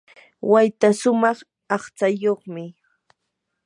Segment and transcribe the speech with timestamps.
[0.51, 1.39] wayta shumaq
[1.75, 2.63] aqtsayuqmi.